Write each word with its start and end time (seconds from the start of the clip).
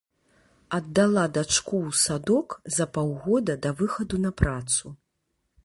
Аддала 0.77 1.25
дачку 1.35 1.75
ў 1.89 1.91
садок 2.05 2.57
за 2.77 2.85
паўгода 2.95 3.59
да 3.67 3.75
выхаду 3.83 4.15
на 4.25 4.31
працу. 4.43 4.85